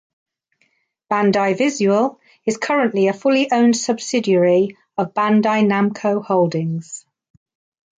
Bandai 1.11 1.55
Visual 1.55 2.19
is 2.47 2.57
currently 2.57 3.07
a 3.07 3.13
fully 3.13 3.51
owned 3.51 3.77
subsidiary 3.77 4.75
of 4.97 5.13
Bandai 5.13 5.63
Namco 5.63 6.25
Holdings. 6.25 7.05